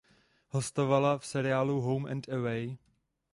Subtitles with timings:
[0.55, 2.77] Hostovala v seriálu "Home and Away".